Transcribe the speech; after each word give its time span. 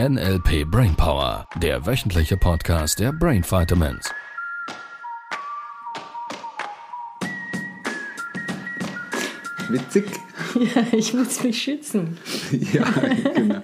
NLP 0.00 0.64
Brainpower, 0.68 1.46
der 1.62 1.86
wöchentliche 1.86 2.36
Podcast 2.36 2.98
der 2.98 3.12
Brain 3.12 3.44
Vitamins. 3.44 4.10
Witzig. 9.68 10.04
Ja, 10.54 10.86
ich 10.92 11.14
muss 11.14 11.42
mich 11.42 11.62
schützen. 11.62 12.18
Ja, 12.72 12.84
genau. 13.34 13.62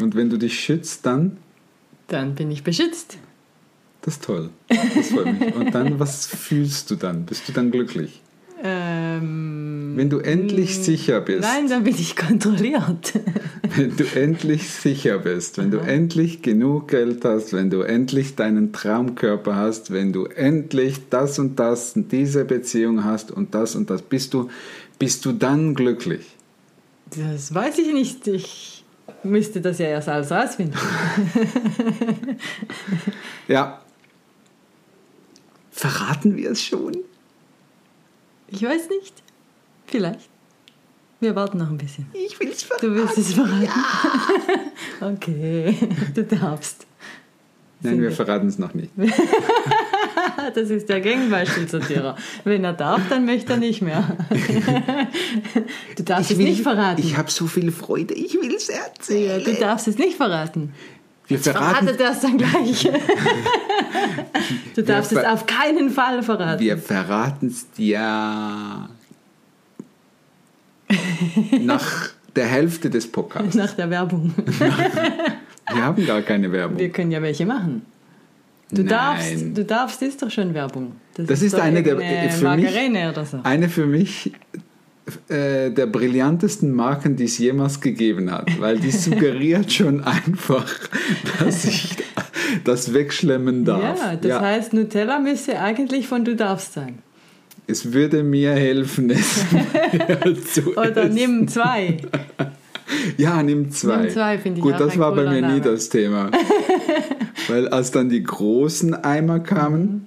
Und 0.00 0.14
wenn 0.14 0.30
du 0.30 0.36
dich 0.38 0.58
schützt, 0.58 1.06
dann, 1.06 1.36
Dann 2.08 2.34
bin 2.34 2.50
ich 2.50 2.62
beschützt. 2.64 3.18
das 4.02 4.14
ist 4.14 4.24
toll. 4.24 4.50
Das 4.68 5.08
freut 5.10 5.38
mich. 5.38 5.54
Und 5.54 5.72
dann, 5.74 5.98
was 6.00 6.26
fühlst 6.26 6.90
du 6.90 6.96
dann? 6.96 7.26
Bist 7.26 7.48
du 7.48 7.52
dann 7.52 7.70
glücklich? 7.70 8.20
Wenn 9.96 10.10
du 10.10 10.18
endlich 10.18 10.78
sicher 10.78 11.22
bist. 11.22 11.40
nein, 11.40 11.68
dann 11.68 11.82
bin 11.82 11.94
ich 11.94 12.16
kontrolliert. 12.16 13.14
Wenn 13.76 13.96
du 13.96 14.04
endlich 14.14 14.68
sicher 14.68 15.18
bist, 15.18 15.58
wenn 15.58 15.70
du 15.70 15.78
endlich 15.78 16.40
genug 16.40 16.88
Geld 16.88 17.24
hast, 17.24 17.52
wenn 17.52 17.68
du 17.68 17.80
endlich 17.80 18.36
deinen 18.36 18.72
Traumkörper 18.72 19.56
hast, 19.56 19.90
wenn 19.90 20.12
du 20.12 20.26
endlich 20.26 21.08
das 21.10 21.38
und 21.38 21.58
das, 21.58 21.94
diese 21.96 22.44
Beziehung 22.44 23.04
hast 23.04 23.30
und 23.32 23.54
das 23.54 23.74
und 23.74 23.90
das, 23.90 24.02
bist 24.02 24.34
du, 24.34 24.48
bist 24.98 25.24
du 25.24 25.32
dann 25.32 25.74
glücklich? 25.74 26.36
Das 27.10 27.52
weiß 27.52 27.78
ich 27.78 27.92
nicht. 27.92 28.26
Ich 28.28 28.84
müsste 29.24 29.60
das 29.60 29.78
ja 29.78 29.86
erst 29.86 30.08
alles 30.08 30.30
rausfinden. 30.30 30.78
Ja. 33.48 33.80
Verraten 35.70 36.36
wir 36.36 36.50
es 36.50 36.62
schon? 36.62 36.96
Ich 38.48 38.62
weiß 38.62 38.88
nicht. 38.88 39.22
Vielleicht. 39.86 40.28
Wir 41.20 41.34
warten 41.34 41.58
noch 41.58 41.70
ein 41.70 41.78
bisschen. 41.78 42.06
Ich 42.12 42.38
will 42.38 42.48
es 42.50 42.62
verraten. 42.62 42.86
Du 42.88 42.94
willst 42.94 43.18
es 43.18 43.32
verraten? 43.34 43.68
Okay, 45.00 45.76
du 46.14 46.24
darfst. 46.24 46.86
Nein, 47.82 48.00
wir 48.00 48.10
verraten 48.12 48.48
es 48.48 48.58
noch 48.58 48.72
nicht. 48.74 48.90
Das 50.54 50.70
ist 50.70 50.88
der 50.88 51.00
Gegenbeispielsortierer. 51.00 52.14
Wenn 52.44 52.62
er 52.64 52.72
darf, 52.72 53.00
dann 53.10 53.24
möchte 53.26 53.54
er 53.54 53.58
nicht 53.58 53.82
mehr. 53.82 54.16
Du 55.96 56.02
darfst 56.02 56.30
es 56.30 56.38
nicht 56.38 56.62
verraten. 56.62 57.00
Ich 57.02 57.16
habe 57.16 57.30
so 57.30 57.46
viel 57.46 57.72
Freude, 57.72 58.14
ich 58.14 58.34
will 58.34 58.54
es 58.54 58.68
Ja, 58.68 58.76
erzählen. 58.76 59.42
du 59.44 59.54
darfst 59.54 59.88
es 59.88 59.98
nicht 59.98 60.16
verraten. 60.16 60.72
wir 61.26 61.38
verraten, 61.38 61.86
Verratet 61.88 62.00
das 62.00 62.20
dann 62.20 62.38
gleich. 62.38 62.88
Du 64.74 64.82
darfst 64.82 65.12
es 65.12 65.24
auf 65.24 65.46
keinen 65.46 65.90
Fall 65.90 66.22
verraten. 66.22 66.60
wir 66.60 66.78
verraten 66.78 67.48
es 67.48 67.70
dir 67.72 68.88
nach 71.62 72.10
der 72.34 72.46
Hälfte 72.46 72.90
des 72.90 73.10
Podcasts. 73.10 73.54
Nach 73.54 73.72
der 73.72 73.90
Werbung. 73.90 74.32
Wir 75.72 75.82
haben 75.84 76.06
gar 76.06 76.22
keine 76.22 76.52
Werbung. 76.52 76.78
Wir 76.78 76.90
können 76.90 77.10
ja 77.10 77.20
welche 77.22 77.44
machen. 77.46 77.82
Du 78.70 78.82
Nein. 78.82 78.88
darfst, 78.88 79.44
du 79.54 79.64
darfst, 79.64 80.02
ist 80.02 80.22
doch 80.22 80.30
schon 80.30 80.52
Werbung. 80.54 80.92
Das 81.16 81.40
ist 81.42 81.54
doch 81.54 81.62
eine 81.62 81.82
der- 81.82 81.96
für 81.98 82.02
mich- 82.04 82.42
Margarine 82.42 83.10
oder 83.10 83.24
so. 83.24 83.40
Eine 83.42 83.68
für 83.68 83.86
mich 83.86 84.32
äh, 85.28 85.70
der 85.70 85.86
brillantesten 85.86 86.72
Marken, 86.72 87.16
die 87.16 87.24
es 87.24 87.38
jemals 87.38 87.80
gegeben 87.80 88.30
hat, 88.30 88.60
weil 88.60 88.78
die 88.78 88.90
suggeriert 88.92 89.72
schon 89.72 90.02
einfach, 90.04 90.66
dass 91.40 91.64
ich 91.64 91.96
das 92.64 92.92
wegschlemmen 92.92 93.64
darf. 93.64 93.98
Ja, 94.00 94.16
das 94.16 94.40
heißt, 94.40 94.72
Nutella 94.72 95.18
müsste 95.20 95.60
eigentlich 95.60 96.06
von 96.08 96.24
du 96.24 96.34
darfst 96.36 96.72
sein. 96.74 96.98
Es 97.66 97.92
würde 97.92 98.22
mir 98.22 98.52
helfen, 98.52 99.10
es 99.10 99.44
zu 100.54 100.76
Oder 100.76 101.08
nimm 101.08 101.48
zwei. 101.48 101.98
Ja, 103.16 103.42
nimm 103.42 103.70
zwei. 103.72 104.02
Nimm 104.02 104.10
zwei, 104.10 104.38
finde 104.38 104.58
ich 104.58 104.62
Gut, 104.62 104.74
auch 104.74 104.78
das 104.78 104.96
war 104.96 105.12
bei 105.12 105.24
mir 105.24 105.34
nie 105.34 105.40
Name. 105.40 105.60
das 105.60 105.88
Thema. 105.88 106.30
Weil 107.48 107.66
als 107.68 107.90
dann 107.90 108.08
die 108.08 108.22
großen 108.22 108.94
Eimer 108.94 109.40
kamen, 109.40 110.06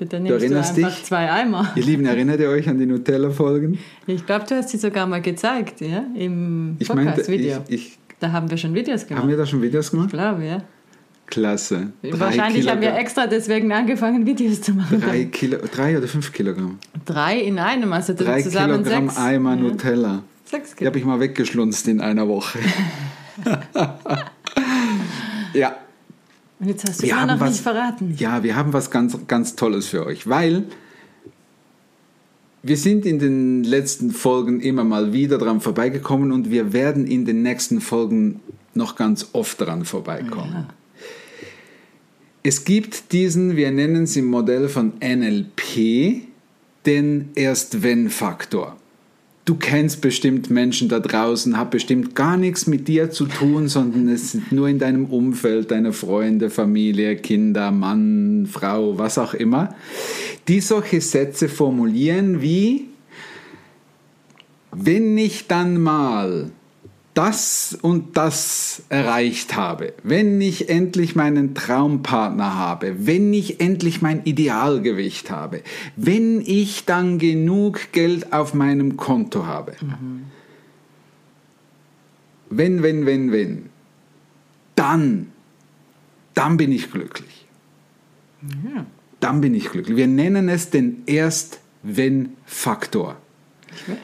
Bitte 0.00 0.16
Du 0.16 0.22
nimmst 0.24 0.40
du, 0.40 0.44
erinnerst 0.44 0.76
einfach 0.76 0.96
dich? 0.96 1.04
zwei 1.04 1.30
Eimer. 1.30 1.70
ihr 1.76 1.84
Lieben, 1.84 2.04
erinnert 2.04 2.40
ihr 2.40 2.48
euch 2.48 2.68
an 2.68 2.78
die 2.80 2.86
Nutella-Folgen? 2.86 3.78
Ich 4.08 4.26
glaube, 4.26 4.44
du 4.48 4.56
hast 4.56 4.70
sie 4.70 4.76
sogar 4.78 5.06
mal 5.06 5.22
gezeigt, 5.22 5.80
ja? 5.82 6.04
Im 6.16 6.74
Ich 6.80 6.88
ich, 6.90 6.94
Podcast-Video. 6.96 7.58
ich, 7.68 7.96
Da 8.18 8.32
haben 8.32 8.50
wir 8.50 8.56
schon 8.56 8.74
Videos 8.74 9.02
haben 9.02 9.08
gemacht. 9.10 9.28
wir 9.28 9.36
da 9.36 9.46
schon 9.46 9.62
Videos 9.62 9.84
Ich 9.86 9.90
gemacht? 9.92 10.10
glaube, 10.10 10.44
ja. 10.44 10.64
Klasse. 11.26 11.92
Drei 12.02 12.18
Wahrscheinlich 12.20 12.68
haben 12.68 12.80
wir 12.80 12.88
Kilogramm- 12.90 13.00
extra 13.00 13.26
deswegen 13.26 13.72
angefangen, 13.72 14.26
Videos 14.26 14.60
zu 14.60 14.72
machen. 14.74 15.00
Drei, 15.00 15.24
Kilo, 15.24 15.58
drei 15.72 15.96
oder 15.98 16.06
fünf 16.06 16.32
Kilogramm? 16.32 16.78
Drei 17.04 17.38
in 17.40 17.58
einem, 17.58 17.92
also 17.92 18.14
Drei 18.14 18.42
zusammen 18.42 18.82
Kilogramm 18.84 19.08
sechs. 19.08 19.18
Eimer 19.20 19.54
ja. 19.54 19.60
Nutella. 19.62 20.22
Sechs 20.44 20.70
Die 20.70 20.76
Kilo. 20.76 20.88
habe 20.90 20.98
ich 20.98 21.04
mal 21.04 21.20
weggeschlunzt 21.20 21.88
in 21.88 22.00
einer 22.00 22.28
Woche. 22.28 22.58
ja, 25.54 25.76
Und 26.60 26.68
jetzt 26.68 26.88
hast 26.88 27.02
du 27.02 27.06
wir 27.06 27.26
noch 27.26 27.40
was, 27.40 27.50
nicht 27.50 27.62
verraten. 27.62 28.14
Ja, 28.18 28.42
wir 28.42 28.56
haben 28.56 28.72
was 28.72 28.90
ganz, 28.90 29.16
ganz 29.26 29.56
Tolles 29.56 29.86
für 29.88 30.06
euch, 30.06 30.28
weil 30.28 30.64
wir 32.62 32.76
sind 32.76 33.04
in 33.06 33.18
den 33.18 33.64
letzten 33.64 34.10
Folgen 34.10 34.60
immer 34.60 34.84
mal 34.84 35.12
wieder 35.12 35.38
dran 35.38 35.60
vorbeigekommen 35.60 36.32
und 36.32 36.50
wir 36.50 36.72
werden 36.72 37.06
in 37.06 37.24
den 37.24 37.42
nächsten 37.42 37.80
Folgen 37.80 38.40
noch 38.74 38.96
ganz 38.96 39.30
oft 39.32 39.60
dran 39.60 39.84
vorbeikommen. 39.84 40.52
Ja. 40.52 40.66
Es 42.46 42.66
gibt 42.66 43.12
diesen, 43.12 43.56
wir 43.56 43.70
nennen 43.70 44.02
es 44.02 44.16
im 44.16 44.26
Modell 44.26 44.68
von 44.68 44.92
NLP, 45.02 46.24
den 46.84 47.30
Erst-Wenn-Faktor. 47.36 48.76
Du 49.46 49.54
kennst 49.54 50.02
bestimmt 50.02 50.50
Menschen 50.50 50.90
da 50.90 51.00
draußen, 51.00 51.56
hat 51.56 51.70
bestimmt 51.70 52.14
gar 52.14 52.36
nichts 52.36 52.66
mit 52.66 52.86
dir 52.86 53.10
zu 53.10 53.24
tun, 53.24 53.68
sondern 53.68 54.08
es 54.08 54.32
sind 54.32 54.52
nur 54.52 54.68
in 54.68 54.78
deinem 54.78 55.06
Umfeld, 55.06 55.70
deine 55.70 55.94
Freunde, 55.94 56.50
Familie, 56.50 57.16
Kinder, 57.16 57.70
Mann, 57.70 58.46
Frau, 58.46 58.98
was 58.98 59.16
auch 59.16 59.32
immer, 59.32 59.74
die 60.46 60.60
solche 60.60 61.00
Sätze 61.00 61.48
formulieren 61.48 62.42
wie, 62.42 62.88
wenn 64.70 65.16
ich 65.16 65.46
dann 65.46 65.80
mal 65.80 66.50
das 67.14 67.78
und 67.80 68.16
das 68.16 68.82
erreicht 68.88 69.56
habe, 69.56 69.94
wenn 70.02 70.40
ich 70.40 70.68
endlich 70.68 71.14
meinen 71.14 71.54
Traumpartner 71.54 72.56
habe, 72.56 73.06
wenn 73.06 73.32
ich 73.32 73.60
endlich 73.60 74.02
mein 74.02 74.24
Idealgewicht 74.24 75.30
habe, 75.30 75.62
wenn 75.96 76.40
ich 76.40 76.84
dann 76.84 77.18
genug 77.18 77.92
Geld 77.92 78.32
auf 78.32 78.52
meinem 78.52 78.96
Konto 78.96 79.46
habe. 79.46 79.74
Wenn, 82.50 82.82
wenn, 82.82 83.06
wenn, 83.06 83.32
wenn. 83.32 83.70
Dann, 84.74 85.28
dann 86.34 86.56
bin 86.56 86.72
ich 86.72 86.90
glücklich. 86.90 87.46
Dann 89.20 89.40
bin 89.40 89.54
ich 89.54 89.70
glücklich. 89.70 89.96
Wir 89.96 90.08
nennen 90.08 90.48
es 90.48 90.70
den 90.70 91.04
Erst-Wenn-Faktor. 91.06 93.16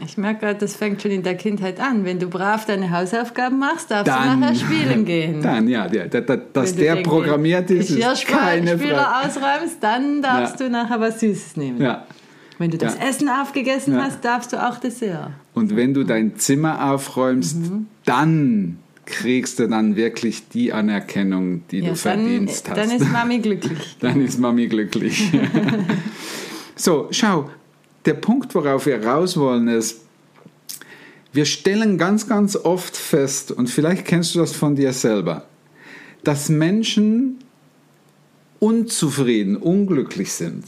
Ich, 0.05 0.17
merke 0.19 0.41
gerade, 0.41 0.59
das 0.59 0.77
fängt 0.77 1.01
schon 1.03 1.11
in 1.11 1.23
der 1.23 1.37
Kindheit 1.37 1.81
an. 1.81 2.05
Wenn 2.05 2.19
du 2.19 2.29
brav 2.29 2.67
deine 2.67 2.91
Hausaufgaben 2.91 3.59
machst, 3.59 3.91
darfst 3.91 4.09
Dann- 4.09 4.41
du 4.41 4.47
nachher 4.47 4.55
spielen 4.57 5.05
gehen. 5.07 5.43
Dann, 5.43 5.69
ja, 5.69 5.87
der, 5.89 6.07
der, 6.09 6.21
der, 6.23 6.37
dass 6.39 6.71
Wenn 6.71 6.77
du 6.77 6.83
der 6.83 6.97
programmiert 7.03 7.71
ist, 7.71 7.91
ist 7.91 8.27
keine 8.27 8.79
Frage. 8.79 9.29
Ausräumst, 9.29 9.77
dann 9.81 10.23
darfst 10.23 10.61
Ja. 10.61 10.67
du 10.67 10.73
nachher 10.73 11.01
was 11.01 11.21
Süßes 11.21 11.57
nehmen. 11.57 11.81
Ja. 11.81 12.05
Wenn 12.59 12.71
du 12.71 12.77
das 12.79 12.97
Ja. 12.99 13.09
Essen 13.09 13.29
aufgegessen 13.29 13.95
Ja. 13.95 14.03
hast, 14.05 14.23
darfst 14.25 14.53
du 14.53 14.63
auch 14.63 14.79
Dessert. 14.79 15.31
Und 15.55 15.75
wenn 15.77 15.95
du 15.95 16.05
dein 16.05 16.37
Zimmer 16.37 16.93
aufräumst, 16.93 17.57
Mhm. 17.57 17.87
dann 18.05 18.79
kriegst 19.07 19.59
du 19.59 19.67
dann 19.67 19.97
wirklich 19.97 20.49
die 20.51 20.73
Anerkennung, 20.73 21.63
die 21.71 21.79
Ja, 21.79 21.83
du 21.83 21.89
dann, 21.89 21.97
verdienst 21.97 22.69
hast. 22.69 22.77
dann 22.77 22.91
ist 22.91 23.11
Mami 23.11 23.39
glücklich. 23.43 23.97
Dann 24.01 24.21
ist 24.25 24.39
Mami 24.39 24.69
glücklich. 24.69 25.33
so, 26.77 27.09
schau, 27.11 27.51
der 28.05 28.15
Punkt, 28.15 28.55
worauf 28.55 28.87
wir 28.87 29.05
raus 29.05 29.37
wollen, 29.37 29.69
ist, 29.69 30.01
wir 31.33 31.45
stellen 31.45 31.97
ganz, 31.97 32.27
ganz 32.27 32.57
oft 32.57 32.97
fest, 32.97 33.53
und 33.53 33.69
vielleicht 33.71 34.05
kennst 34.05 34.35
du 34.35 34.41
das 34.41 34.53
von 34.53 34.75
dir 34.75 34.93
selber, 34.93 35.45
dass 36.25 36.49
Menschen 36.49 37.39
unzufrieden, 38.59 39.57
unglücklich 39.57 40.33
sind, 40.33 40.65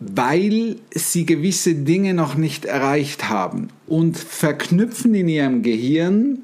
weil 0.00 0.76
sie 0.92 1.24
gewisse 1.24 1.74
Dinge 1.74 2.14
noch 2.14 2.34
nicht 2.34 2.64
erreicht 2.64 3.28
haben 3.28 3.68
und 3.86 4.18
verknüpfen 4.18 5.14
in 5.14 5.28
ihrem 5.28 5.62
Gehirn, 5.62 6.38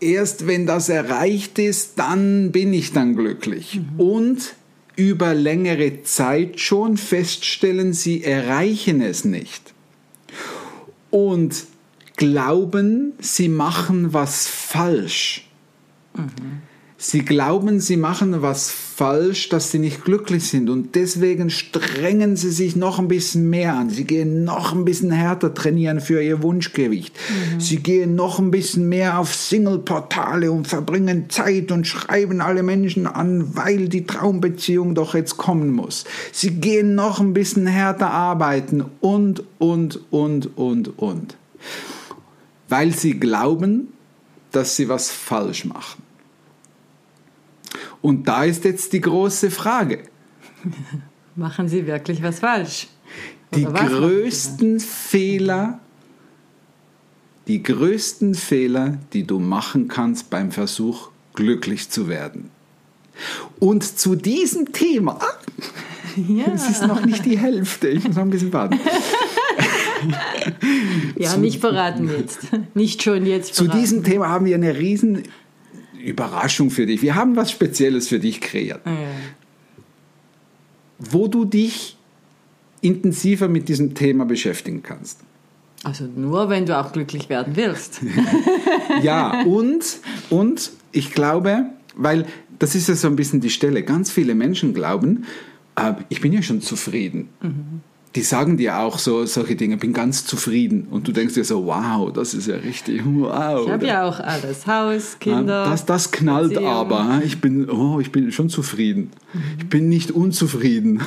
erst 0.00 0.46
wenn 0.48 0.66
das 0.66 0.88
erreicht 0.88 1.58
ist, 1.60 1.98
dann 1.98 2.50
bin 2.50 2.72
ich 2.72 2.92
dann 2.92 3.14
glücklich. 3.14 3.80
Und 3.96 4.54
über 4.96 5.34
längere 5.34 6.02
Zeit 6.02 6.58
schon 6.58 6.96
feststellen, 6.96 7.92
sie 7.92 8.24
erreichen 8.24 9.00
es 9.00 9.24
nicht. 9.24 9.74
Und 11.10 11.66
glauben, 12.16 13.12
sie 13.20 13.48
machen 13.48 14.12
was 14.12 14.48
falsch. 14.48 15.48
Sie 17.08 17.24
glauben, 17.24 17.78
sie 17.78 17.96
machen 17.96 18.42
was 18.42 18.68
falsch, 18.68 19.48
dass 19.48 19.70
sie 19.70 19.78
nicht 19.78 20.04
glücklich 20.04 20.48
sind 20.48 20.68
und 20.68 20.96
deswegen 20.96 21.50
strengen 21.50 22.34
sie 22.34 22.50
sich 22.50 22.74
noch 22.74 22.98
ein 22.98 23.06
bisschen 23.06 23.48
mehr 23.48 23.74
an. 23.74 23.90
Sie 23.90 24.02
gehen 24.02 24.42
noch 24.42 24.74
ein 24.74 24.84
bisschen 24.84 25.12
härter 25.12 25.54
trainieren 25.54 26.00
für 26.00 26.20
ihr 26.20 26.42
Wunschgewicht. 26.42 27.14
Mhm. 27.14 27.60
Sie 27.60 27.76
gehen 27.76 28.16
noch 28.16 28.40
ein 28.40 28.50
bisschen 28.50 28.88
mehr 28.88 29.20
auf 29.20 29.32
Single-Portale 29.32 30.50
und 30.50 30.66
verbringen 30.66 31.30
Zeit 31.30 31.70
und 31.70 31.86
schreiben 31.86 32.40
alle 32.40 32.64
Menschen 32.64 33.06
an, 33.06 33.54
weil 33.54 33.88
die 33.88 34.04
Traumbeziehung 34.04 34.96
doch 34.96 35.14
jetzt 35.14 35.36
kommen 35.36 35.70
muss. 35.70 36.06
Sie 36.32 36.54
gehen 36.54 36.96
noch 36.96 37.20
ein 37.20 37.34
bisschen 37.34 37.68
härter 37.68 38.10
arbeiten 38.10 38.84
und, 38.98 39.44
und, 39.58 40.00
und, 40.10 40.58
und, 40.58 40.98
und. 40.98 41.36
Weil 42.68 42.90
sie 42.90 43.20
glauben, 43.20 43.92
dass 44.50 44.74
sie 44.74 44.88
was 44.88 45.12
falsch 45.12 45.66
machen. 45.66 46.02
Und 48.06 48.28
da 48.28 48.44
ist 48.44 48.64
jetzt 48.64 48.92
die 48.92 49.00
große 49.00 49.50
Frage. 49.50 50.04
Machen 51.34 51.68
Sie 51.68 51.88
wirklich 51.88 52.22
was 52.22 52.38
falsch? 52.38 52.86
Oder 53.50 53.58
die 53.58 53.64
größten 53.64 54.78
Fehler, 54.78 55.80
die 57.48 57.64
größten 57.64 58.36
Fehler, 58.36 58.98
die 59.12 59.24
du 59.24 59.40
machen 59.40 59.88
kannst 59.88 60.30
beim 60.30 60.52
Versuch, 60.52 61.08
glücklich 61.34 61.90
zu 61.90 62.06
werden. 62.06 62.50
Und 63.58 63.82
zu 63.82 64.14
diesem 64.14 64.70
Thema, 64.70 65.18
ja. 66.28 66.44
es 66.54 66.70
ist 66.70 66.86
noch 66.86 67.04
nicht 67.04 67.24
die 67.24 67.38
Hälfte, 67.38 67.88
ich 67.88 68.04
muss 68.04 68.14
noch 68.14 68.22
ein 68.22 68.30
bisschen 68.30 68.52
warten. 68.52 68.78
ja, 71.16 71.30
zu, 71.30 71.40
nicht 71.40 71.60
verraten 71.60 72.08
jetzt. 72.08 72.38
Nicht 72.74 73.02
schon 73.02 73.26
jetzt 73.26 73.56
verraten. 73.56 73.72
Zu 73.72 73.80
diesem 73.80 74.04
Thema 74.04 74.28
haben 74.28 74.46
wir 74.46 74.54
eine 74.54 74.78
riesen 74.78 75.24
Überraschung 76.06 76.70
für 76.70 76.86
dich. 76.86 77.02
Wir 77.02 77.14
haben 77.14 77.36
was 77.36 77.50
Spezielles 77.50 78.08
für 78.08 78.18
dich 78.18 78.40
kreiert. 78.40 78.84
Mhm. 78.86 78.92
Wo 80.98 81.28
du 81.28 81.44
dich 81.44 81.96
intensiver 82.80 83.48
mit 83.48 83.68
diesem 83.68 83.94
Thema 83.94 84.24
beschäftigen 84.24 84.82
kannst. 84.82 85.20
Also 85.82 86.04
nur, 86.04 86.48
wenn 86.48 86.66
du 86.66 86.78
auch 86.78 86.92
glücklich 86.92 87.28
werden 87.28 87.56
willst. 87.56 88.00
ja, 89.02 89.42
und, 89.42 89.84
und 90.30 90.70
ich 90.92 91.12
glaube, 91.12 91.66
weil 91.94 92.26
das 92.58 92.74
ist 92.74 92.88
ja 92.88 92.94
so 92.94 93.08
ein 93.08 93.16
bisschen 93.16 93.40
die 93.40 93.50
Stelle, 93.50 93.82
ganz 93.82 94.10
viele 94.10 94.34
Menschen 94.34 94.72
glauben, 94.72 95.26
äh, 95.76 95.92
ich 96.08 96.20
bin 96.20 96.32
ja 96.32 96.42
schon 96.42 96.60
zufrieden. 96.60 97.28
Mhm 97.42 97.82
die 98.16 98.22
sagen 98.22 98.56
dir 98.56 98.78
auch 98.78 98.98
so 98.98 99.26
solche 99.26 99.56
Dinge, 99.56 99.76
bin 99.76 99.92
ganz 99.92 100.24
zufrieden. 100.24 100.88
Und 100.90 101.06
du 101.06 101.12
denkst 101.12 101.34
dir 101.34 101.44
so, 101.44 101.66
wow, 101.66 102.10
das 102.10 102.32
ist 102.32 102.48
ja 102.48 102.56
richtig, 102.56 103.02
wow. 103.04 103.66
Ich 103.66 103.70
habe 103.70 103.86
ja 103.86 104.08
auch 104.08 104.18
alles, 104.18 104.66
Haus, 104.66 105.18
Kinder. 105.20 105.66
Das, 105.66 105.84
das 105.84 106.10
knallt 106.10 106.54
Beziehung. 106.54 106.66
aber. 106.66 107.20
Ich 107.24 107.42
bin, 107.42 107.68
oh, 107.68 108.00
ich 108.00 108.10
bin 108.12 108.32
schon 108.32 108.48
zufrieden. 108.48 109.10
Mhm. 109.34 109.40
Ich 109.58 109.68
bin 109.68 109.88
nicht 109.90 110.10
unzufrieden. 110.10 111.02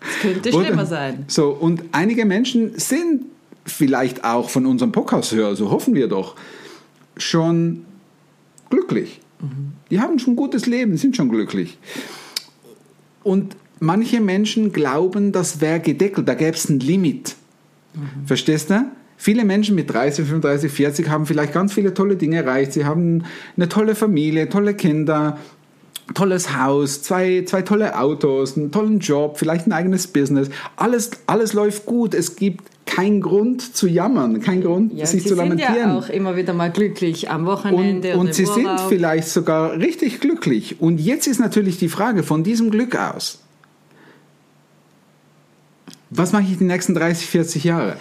Es 0.00 0.20
könnte 0.20 0.52
schlimmer 0.52 0.82
und, 0.82 0.88
sein. 0.88 1.24
So, 1.26 1.48
und 1.48 1.84
einige 1.92 2.26
Menschen 2.26 2.78
sind 2.78 3.24
vielleicht 3.64 4.22
auch 4.22 4.50
von 4.50 4.66
unserem 4.66 4.92
Podcast-Hörer, 4.92 5.56
so 5.56 5.70
hoffen 5.70 5.94
wir 5.94 6.06
doch, 6.06 6.36
schon 7.16 7.86
glücklich. 8.68 9.20
Mhm. 9.40 9.72
Die 9.90 10.00
haben 10.00 10.18
schon 10.18 10.34
ein 10.34 10.36
gutes 10.36 10.66
Leben, 10.66 10.98
sind 10.98 11.16
schon 11.16 11.30
glücklich. 11.30 11.78
Und 13.22 13.56
manche 13.80 14.20
Menschen 14.20 14.72
glauben, 14.72 15.32
das 15.32 15.60
wäre 15.60 15.80
gedeckelt, 15.80 16.28
da 16.28 16.34
gäbe 16.34 16.56
es 16.56 16.68
ein 16.68 16.80
Limit. 16.80 17.36
Mhm. 17.94 18.26
Verstehst 18.26 18.70
du? 18.70 18.84
Viele 19.18 19.44
Menschen 19.44 19.74
mit 19.74 19.90
30, 19.92 20.26
35, 20.26 20.70
40 20.70 21.08
haben 21.08 21.26
vielleicht 21.26 21.54
ganz 21.54 21.72
viele 21.72 21.94
tolle 21.94 22.16
Dinge 22.16 22.36
erreicht. 22.36 22.74
Sie 22.74 22.84
haben 22.84 23.24
eine 23.56 23.68
tolle 23.68 23.94
Familie, 23.94 24.48
tolle 24.50 24.74
Kinder, 24.74 25.38
tolles 26.14 26.56
Haus, 26.56 27.02
zwei, 27.02 27.42
zwei 27.46 27.62
tolle 27.62 27.98
Autos, 27.98 28.56
einen 28.56 28.70
tollen 28.70 28.98
Job, 28.98 29.38
vielleicht 29.38 29.66
ein 29.66 29.72
eigenes 29.72 30.06
Business. 30.06 30.50
Alles, 30.76 31.10
alles 31.26 31.54
läuft 31.54 31.86
gut. 31.86 32.12
Es 32.12 32.36
gibt 32.36 32.68
keinen 32.84 33.22
Grund 33.22 33.74
zu 33.74 33.88
jammern, 33.88 34.40
keinen 34.40 34.62
Grund, 34.62 34.92
ja, 34.92 35.06
sich 35.06 35.26
zu 35.26 35.34
lamentieren. 35.34 35.72
Sie 35.72 35.80
sind 35.80 35.90
ja 35.90 35.98
auch 35.98 36.08
immer 36.10 36.36
wieder 36.36 36.52
mal 36.52 36.70
glücklich 36.70 37.30
am 37.30 37.46
Wochenende. 37.46 38.14
Und, 38.14 38.28
und 38.28 38.34
sie 38.34 38.46
Urlaub. 38.46 38.78
sind 38.78 38.88
vielleicht 38.88 39.28
sogar 39.28 39.78
richtig 39.78 40.20
glücklich. 40.20 40.80
Und 40.80 41.00
jetzt 41.00 41.26
ist 41.26 41.40
natürlich 41.40 41.78
die 41.78 41.88
Frage 41.88 42.22
von 42.22 42.44
diesem 42.44 42.70
Glück 42.70 42.96
aus 42.96 43.40
was 46.16 46.32
mache 46.32 46.44
ich 46.44 46.58
die 46.58 46.64
nächsten 46.64 46.94
30, 46.94 47.26
40 47.26 47.64
Jahre? 47.64 47.96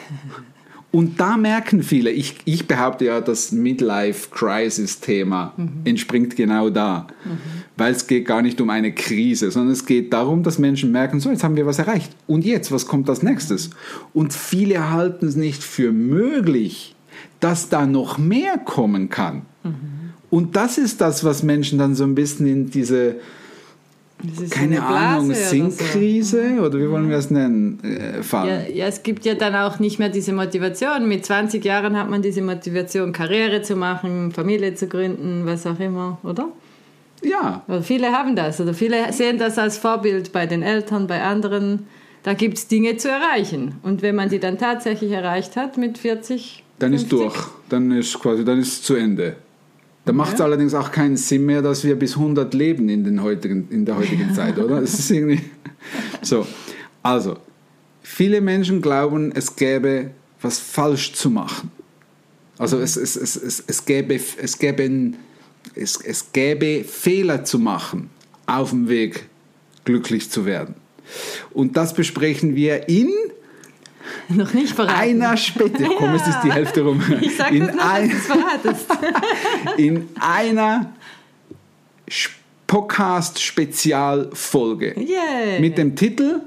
Und 0.91 1.19
da 1.19 1.35
merken 1.35 1.83
viele, 1.83 2.09
ich, 2.09 2.35
ich 2.45 2.67
behaupte 2.67 3.03
ja, 3.03 3.19
das 3.19 3.51
Midlife-Crisis-Thema 3.51 5.51
mhm. 5.57 5.81
entspringt 5.83 6.37
genau 6.37 6.69
da. 6.69 7.07
Mhm. 7.25 7.37
Weil 7.75 7.91
es 7.91 8.07
geht 8.07 8.25
gar 8.25 8.41
nicht 8.41 8.61
um 8.61 8.69
eine 8.69 8.93
Krise, 8.93 9.51
sondern 9.51 9.73
es 9.73 9.85
geht 9.85 10.13
darum, 10.13 10.43
dass 10.43 10.57
Menschen 10.57 10.93
merken, 10.93 11.19
so, 11.19 11.31
jetzt 11.31 11.43
haben 11.43 11.57
wir 11.57 11.65
was 11.65 11.79
erreicht. 11.79 12.15
Und 12.27 12.45
jetzt, 12.45 12.71
was 12.71 12.87
kommt 12.87 13.09
als 13.09 13.23
nächstes? 13.23 13.71
Und 14.13 14.31
viele 14.31 14.91
halten 14.91 15.27
es 15.27 15.35
nicht 15.35 15.65
für 15.65 15.91
möglich, 15.91 16.95
dass 17.41 17.67
da 17.67 17.85
noch 17.85 18.17
mehr 18.17 18.57
kommen 18.57 19.09
kann. 19.09 19.41
Mhm. 19.63 19.73
Und 20.29 20.55
das 20.55 20.77
ist 20.77 21.01
das, 21.01 21.25
was 21.25 21.43
Menschen 21.43 21.77
dann 21.77 21.95
so 21.95 22.05
ein 22.05 22.15
bisschen 22.15 22.47
in 22.47 22.69
diese 22.69 23.17
keine 24.49 24.81
Ahnung, 24.81 25.33
Sinkkrise 25.33 26.37
oder, 26.37 26.55
so. 26.55 26.61
oder, 26.63 26.79
wie 26.79 26.89
wollen 26.89 27.09
wir 27.09 27.17
es 27.17 27.29
nennen, 27.29 27.79
äh? 27.83 28.21
Ja, 28.31 28.61
ja, 28.67 28.87
es 28.87 29.03
gibt 29.03 29.25
ja 29.25 29.35
dann 29.35 29.55
auch 29.55 29.79
nicht 29.79 29.99
mehr 29.99 30.09
diese 30.09 30.33
Motivation. 30.33 31.07
Mit 31.07 31.25
20 31.25 31.63
Jahren 31.63 31.97
hat 31.97 32.09
man 32.09 32.21
diese 32.21 32.41
Motivation, 32.41 33.11
Karriere 33.11 33.61
zu 33.61 33.75
machen, 33.75 34.31
Familie 34.31 34.73
zu 34.73 34.87
gründen, 34.87 35.45
was 35.45 35.67
auch 35.67 35.79
immer, 35.79 36.17
oder? 36.23 36.49
Ja. 37.23 37.63
Oder 37.67 37.81
viele 37.81 38.11
haben 38.11 38.35
das 38.35 38.59
oder 38.61 38.73
viele 38.73 39.11
sehen 39.11 39.37
das 39.37 39.57
als 39.57 39.77
Vorbild 39.77 40.31
bei 40.31 40.45
den 40.45 40.61
Eltern, 40.61 41.07
bei 41.07 41.21
anderen. 41.21 41.87
Da 42.23 42.33
gibt 42.33 42.57
es 42.57 42.67
Dinge 42.67 42.97
zu 42.97 43.09
erreichen. 43.09 43.75
Und 43.83 44.01
wenn 44.01 44.15
man 44.15 44.29
die 44.29 44.39
dann 44.39 44.57
tatsächlich 44.57 45.11
erreicht 45.11 45.55
hat 45.55 45.77
mit 45.77 45.97
40, 45.97 46.63
dann 46.79 46.91
50, 46.91 47.03
ist 47.03 47.11
durch. 47.11 47.47
Dann 47.69 47.91
ist 47.91 48.19
quasi, 48.19 48.43
dann 48.43 48.59
ist 48.59 48.73
es 48.73 48.81
zu 48.81 48.95
Ende. 48.95 49.35
Da 50.05 50.13
macht 50.13 50.33
es 50.33 50.39
ja. 50.39 50.45
allerdings 50.45 50.73
auch 50.73 50.91
keinen 50.91 51.17
Sinn 51.17 51.45
mehr, 51.45 51.61
dass 51.61 51.83
wir 51.83 51.95
bis 51.95 52.15
100 52.15 52.53
leben 52.53 52.89
in, 52.89 53.03
den 53.03 53.23
heutigen, 53.23 53.67
in 53.71 53.85
der 53.85 53.97
heutigen 53.97 54.33
Zeit, 54.33 54.57
oder? 54.59 54.81
Es 54.81 54.97
ist 54.99 55.09
irgendwie 55.09 55.41
so. 56.21 56.45
Also, 57.01 57.37
viele 58.03 58.39
Menschen 58.39 58.81
glauben, 58.81 59.31
es 59.33 59.55
gäbe 59.55 60.11
was 60.41 60.59
falsch 60.59 61.13
zu 61.13 61.29
machen. 61.29 61.71
Also 62.57 62.79
es, 62.79 62.95
es, 62.95 63.15
es, 63.15 63.35
es, 63.35 63.63
es, 63.65 63.85
gäbe, 63.85 64.15
es, 64.15 64.59
gäbe, 64.59 65.13
es, 65.73 65.97
es 65.97 66.31
gäbe 66.31 66.83
Fehler 66.83 67.43
zu 67.43 67.59
machen 67.59 68.09
auf 68.45 68.69
dem 68.69 68.87
Weg, 68.87 69.27
glücklich 69.83 70.29
zu 70.29 70.45
werden. 70.45 70.75
Und 71.51 71.77
das 71.77 71.93
besprechen 71.93 72.55
wir 72.55 72.87
in 72.87 73.09
Noch 74.29 74.53
nicht 74.53 74.73
verraten. 74.73 74.99
Einer 74.99 75.37
später. 75.37 75.87
Komm, 75.97 76.15
es 76.15 76.27
ist 76.27 76.39
die 76.43 76.51
Hälfte 76.51 76.81
rum. 76.81 76.99
Ich 77.21 77.37
sag 77.37 77.51
in 77.51 77.67
das 77.67 77.75
noch, 77.75 77.93
ein, 77.93 78.09
dass 78.09 78.21
verratest. 78.21 78.87
in 79.77 80.09
einer 80.19 80.91
Podcast-Spezialfolge 82.67 84.95
yeah. 84.97 85.59
mit 85.59 85.77
dem 85.77 85.95
Titel 85.95 86.41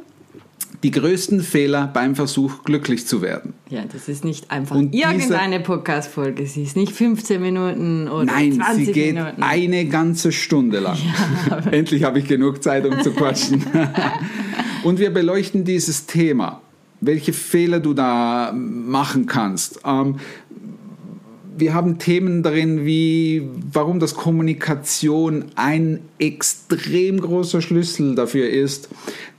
die 0.82 0.90
größten 0.92 1.42
Fehler 1.42 1.88
beim 1.92 2.14
Versuch, 2.14 2.62
glücklich 2.62 3.04
zu 3.06 3.20
werden. 3.20 3.54
Ja, 3.68 3.82
das 3.90 4.08
ist 4.08 4.24
nicht 4.24 4.52
einfach 4.52 4.76
Und 4.76 4.94
irgendeine 4.94 5.58
Podcast-Folge. 5.58 6.46
Sie 6.46 6.62
ist 6.62 6.76
nicht 6.76 6.92
15 6.92 7.42
Minuten 7.42 8.06
oder 8.08 8.26
Nein, 8.26 8.52
20 8.52 8.86
sie 8.86 8.92
geht 8.92 9.14
Minuten. 9.14 9.42
eine 9.42 9.86
ganze 9.86 10.30
Stunde 10.30 10.78
lang. 10.78 10.96
Ja, 11.50 11.58
Endlich 11.72 12.04
habe 12.04 12.20
ich 12.20 12.28
genug 12.28 12.62
Zeit, 12.62 12.86
um 12.86 13.02
zu 13.02 13.10
quatschen. 13.10 13.66
Und 14.84 15.00
wir 15.00 15.12
beleuchten 15.12 15.64
dieses 15.64 16.06
Thema 16.06 16.62
welche 17.00 17.32
Fehler 17.32 17.80
du 17.80 17.94
da 17.94 18.52
machen 18.52 19.26
kannst. 19.26 19.80
Ähm, 19.84 20.16
wir 21.58 21.74
haben 21.74 21.98
Themen 21.98 22.42
darin, 22.42 22.86
wie 22.86 23.48
warum 23.72 23.98
das 23.98 24.14
Kommunikation 24.14 25.46
ein 25.56 26.00
extrem 26.18 27.20
großer 27.20 27.60
Schlüssel 27.60 28.14
dafür 28.14 28.48
ist, 28.48 28.88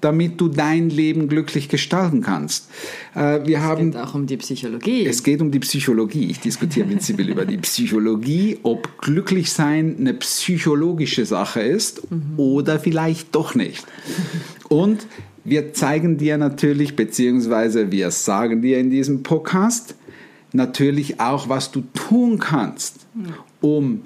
damit 0.02 0.40
du 0.40 0.50
dein 0.50 0.90
Leben 0.90 1.30
glücklich 1.30 1.70
gestalten 1.70 2.22
kannst. 2.22 2.70
Äh, 3.16 3.46
wir 3.46 3.58
es 3.60 3.64
haben, 3.64 3.92
geht 3.92 4.02
auch 4.02 4.16
um 4.16 4.28
die 4.28 4.38
Psychologie. 4.38 5.06
Es 5.06 5.24
geht 5.24 5.42
um 5.42 5.52
die 5.52 5.60
Psychologie. 5.60 6.30
Ich 6.30 6.40
diskutiere 6.40 6.88
mit 6.88 7.02
Sibyl 7.02 7.30
über 7.30 7.46
die 7.46 7.58
Psychologie, 7.58 8.60
ob 8.64 9.00
glücklich 9.00 9.52
sein 9.52 9.96
eine 10.00 10.14
psychologische 10.16 11.26
Sache 11.26 11.62
ist 11.62 12.12
mhm. 12.12 12.34
oder 12.38 12.80
vielleicht 12.80 13.34
doch 13.34 13.56
nicht. 13.56 13.86
Und 14.68 15.08
wir 15.44 15.74
zeigen 15.74 16.18
dir 16.18 16.38
natürlich, 16.38 16.96
beziehungsweise 16.96 17.92
wir 17.92 18.12
sagen 18.12 18.62
dir 18.62 18.80
in 18.80 18.90
diesem 18.90 19.24
Podcast 19.24 19.96
natürlich 20.52 21.20
auch, 21.20 21.50
was 21.50 21.72
du 21.72 21.84
tun 21.94 22.40
kannst, 22.40 23.08
um 23.62 24.02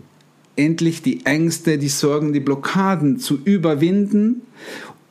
endlich 0.56 1.02
die 1.02 1.26
Ängste, 1.26 1.78
die 1.78 1.90
Sorgen, 1.90 2.34
die 2.34 2.40
Blockaden 2.40 3.20
zu 3.20 3.40
überwinden, 3.44 4.42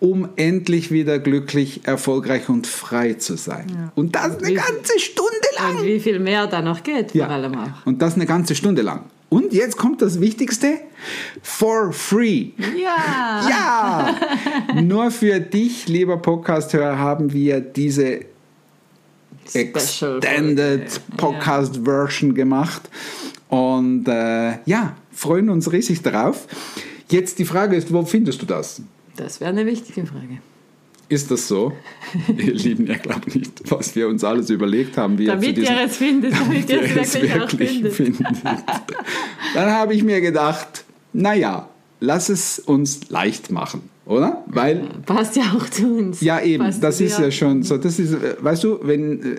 um 0.00 0.28
endlich 0.36 0.90
wieder 0.90 1.18
glücklich, 1.18 1.82
erfolgreich 1.84 2.48
und 2.48 2.66
frei 2.66 3.14
zu 3.14 3.36
sein. 3.36 3.66
Ja. 3.68 3.92
Und 3.94 4.16
das 4.16 4.42
eine 4.42 4.54
ganze 4.54 4.98
Stunde 4.98 5.30
lang. 5.56 5.78
Und 5.78 5.86
wie 5.86 6.00
viel 6.00 6.18
mehr 6.18 6.46
da 6.48 6.60
noch 6.60 6.82
geht, 6.82 7.12
vor 7.12 7.28
allem 7.28 7.54
auch. 7.56 7.86
Und 7.86 8.02
das 8.02 8.14
eine 8.14 8.26
ganze 8.26 8.54
Stunde 8.54 8.82
lang. 8.82 9.04
Und 9.32 9.54
jetzt 9.54 9.78
kommt 9.78 10.02
das 10.02 10.20
Wichtigste, 10.20 10.80
for 11.40 11.90
free. 11.90 12.50
Ja. 12.76 13.48
Ja! 13.48 14.14
Nur 14.82 15.10
für 15.10 15.40
dich, 15.40 15.88
lieber 15.88 16.18
Podcast-Hörer, 16.18 16.98
haben 16.98 17.32
wir 17.32 17.62
diese 17.62 18.26
Special 19.48 20.18
Extended. 20.18 21.00
Podcast 21.16 21.80
Version 21.82 22.34
gemacht. 22.34 22.90
Und 23.48 24.06
äh, 24.06 24.58
ja, 24.66 24.96
freuen 25.10 25.48
uns 25.48 25.72
riesig 25.72 26.02
darauf. 26.02 26.46
Jetzt 27.08 27.38
die 27.38 27.46
Frage 27.46 27.74
ist, 27.74 27.90
wo 27.90 28.04
findest 28.04 28.42
du 28.42 28.44
das? 28.44 28.82
Das 29.16 29.40
wäre 29.40 29.48
eine 29.48 29.64
wichtige 29.64 30.04
Frage. 30.04 30.42
Ist 31.12 31.30
das 31.30 31.46
so? 31.46 31.72
Ihr 32.38 32.54
Lieben, 32.54 32.86
ihr 32.86 32.96
glaubt 32.96 33.34
nicht, 33.34 33.70
was 33.70 33.94
wir 33.94 34.08
uns 34.08 34.24
alles 34.24 34.48
überlegt 34.48 34.96
haben. 34.96 35.18
Wie 35.18 35.26
Damit 35.26 35.44
zu 35.44 35.52
diesem- 35.60 35.74
ihr 35.76 35.84
es 35.84 35.96
findet, 35.98 36.32
damit 36.32 36.70
ihr 36.70 36.82
ihr 36.82 37.00
es 37.02 37.14
wirklich, 37.14 37.42
auch 37.42 37.50
findet. 37.50 37.92
findet. 37.92 38.26
Dann 39.54 39.70
habe 39.70 39.92
ich 39.92 40.02
mir 40.04 40.22
gedacht, 40.22 40.84
naja, 41.12 41.68
lass 42.00 42.30
es 42.30 42.58
uns 42.58 43.10
leicht 43.10 43.50
machen, 43.50 43.82
oder? 44.06 44.42
Weil 44.46 44.88
Passt 45.04 45.36
ja 45.36 45.54
auch 45.54 45.68
zu 45.68 45.86
uns. 45.98 46.22
Ja, 46.22 46.40
eben, 46.40 46.64
Passt 46.64 46.82
das 46.82 46.98
ist 47.02 47.18
ja 47.18 47.30
schon 47.30 47.62
so. 47.62 47.76
Das 47.76 47.98
ist, 47.98 48.16
weißt 48.40 48.64
du, 48.64 48.78
wenn, 48.82 49.38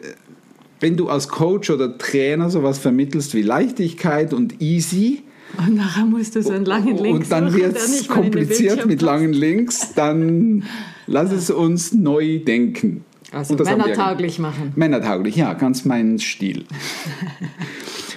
wenn 0.80 0.96
du 0.96 1.10
als 1.10 1.28
Coach 1.28 1.72
oder 1.72 1.98
Trainer 1.98 2.52
sowas 2.52 2.78
vermittelst 2.78 3.34
wie 3.34 3.42
Leichtigkeit 3.42 4.32
und 4.32 4.62
easy 4.62 5.24
Und 5.58 5.76
nachher 5.76 6.06
musst 6.06 6.36
du 6.36 6.42
so 6.42 6.52
einen 6.52 6.66
langen 6.66 6.98
Link 6.98 7.16
und 7.22 7.32
dann 7.32 7.54
wird 7.54 7.76
es 7.76 8.08
kompliziert 8.08 8.86
mit 8.86 9.02
langen 9.02 9.34
Links, 9.34 9.94
dann 9.94 10.64
lass 11.08 11.32
es 11.32 11.50
uns 11.50 11.94
neu 11.94 12.40
denken. 12.40 13.06
Also 13.32 13.56
männertauglich 13.56 14.40
machen. 14.40 14.74
Männertauglich, 14.76 15.36
ja, 15.36 15.54
ganz 15.54 15.86
mein 15.86 16.20
Stil. 16.20 16.66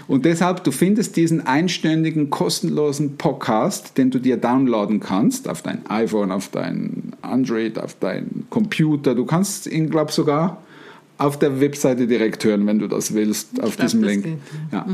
Und 0.09 0.25
deshalb, 0.25 0.63
du 0.63 0.71
findest 0.71 1.17
diesen 1.17 1.47
einstündigen, 1.47 2.31
kostenlosen 2.31 3.17
Podcast, 3.17 3.99
den 3.99 4.11
du 4.11 4.21
dir 4.21 4.37
downloaden 4.37 5.01
kannst, 5.01 5.49
auf 5.49 5.63
dein 5.63 5.85
iPhone, 5.91 6.31
auf 6.31 6.49
dein 6.49 7.13
Android, 7.23 7.79
auf 7.79 7.97
dein 7.99 8.45
Computer. 8.49 9.17
Du 9.17 9.25
kannst 9.25 9.67
ihn, 9.67 9.91
glaube 9.91 10.11
ich, 10.11 10.15
sogar 10.15 10.63
auf 11.19 11.39
der 11.39 11.61
Webseite 11.61 12.07
direkt 12.07 12.45
hören, 12.45 12.67
wenn 12.67 12.79
du 12.79 12.87
das 12.87 13.15
willst, 13.15 13.61
auf 13.61 13.77
glaub, 13.77 13.87
diesem 13.87 14.05
Link. 14.05 14.25
geht, 14.25 14.39
Ja. 14.71 14.87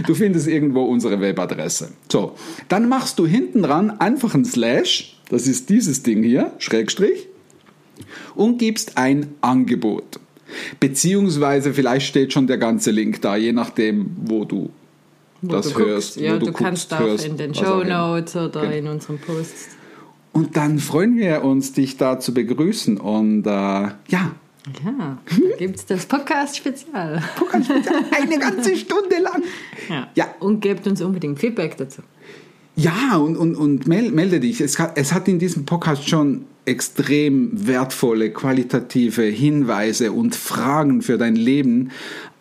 Du 0.07 0.15
findest 0.15 0.47
irgendwo 0.47 0.85
unsere 0.85 1.21
Webadresse. 1.21 1.89
So, 2.09 2.37
dann 2.69 2.89
machst 2.89 3.19
du 3.19 3.27
hinten 3.27 3.65
dran 3.65 3.99
einfach 3.99 4.33
ein 4.37 4.45
Slash, 4.45 5.17
das 5.29 5.49
ist 5.49 5.69
dieses 5.71 6.05
Ding 6.05 6.23
hier, 6.23 6.53
Schrägstrich, 6.59 7.27
und 8.37 8.59
gibst 8.59 8.97
ein 8.97 9.35
Angebot. 9.41 10.21
Beziehungsweise 10.79 11.75
vielleicht 11.75 12.07
steht 12.07 12.33
schon 12.33 12.47
der 12.47 12.59
ganze 12.59 12.93
Link 12.93 13.21
da, 13.23 13.35
je 13.37 13.51
nachdem, 13.53 14.09
wo 14.23 14.45
du 14.45 14.71
Wo 15.43 15.51
das 15.53 15.73
du 15.73 15.81
hörst. 15.81 16.15
guckst. 16.15 16.21
Ja, 16.21 16.39
du, 16.39 16.47
du 16.47 16.53
kannst 16.53 16.91
guckst, 16.91 17.03
auch 17.03 17.07
hörst, 17.09 17.27
in 17.27 17.37
den 17.37 17.53
Show. 17.53 17.83
Notes 17.83 18.37
oder 18.37 18.61
Genau. 18.61 18.73
in 18.77 18.87
unseren 18.87 19.19
Posts. 19.19 19.71
Und 20.37 20.57
dann 20.57 20.79
freuen 20.79 21.17
wir 21.17 21.43
uns, 21.45 21.73
dich 21.73 21.97
da 21.97 22.21
zu 22.21 22.35
begrüßen. 22.35 22.99
Und 22.99 23.47
äh, 23.47 23.51
ja, 23.51 23.97
Ja, 24.09 24.31
da 24.85 25.57
gibt 25.59 25.77
es 25.77 25.87
das 25.87 26.07
Podcast-Spezial. 26.07 27.23
eine 28.11 28.39
ganze 28.39 28.77
Stunde 28.77 29.19
lang. 29.23 29.43
Ja. 29.89 30.09
Ja. 30.15 30.27
Und 30.41 30.61
gebt 30.61 30.87
uns 30.87 31.01
unbedingt 31.01 31.39
Feedback 31.39 31.77
dazu. 31.77 32.03
Ja, 32.75 33.17
und, 33.17 33.37
und, 33.37 33.55
und 33.55 33.87
mel- 33.87 34.11
melde 34.13 34.39
dich. 34.41 34.61
Es 34.61 34.79
hat, 34.79 34.99
es 34.99 35.13
hat 35.15 35.29
in 35.29 35.39
diesem 35.39 35.65
Podcast 35.65 36.07
schon 36.09 36.45
extrem 36.67 37.67
wertvolle, 37.67 38.31
qualitative 38.31 39.23
Hinweise 39.23 40.13
und 40.13 40.35
Fragen 40.35 41.01
für 41.01 41.17
dein 41.17 41.37
Leben. 41.37 41.91